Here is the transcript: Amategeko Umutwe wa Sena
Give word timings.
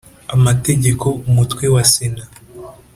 Amategeko 0.35 1.05
Umutwe 1.29 1.65
wa 1.73 1.83
Sena 1.91 2.23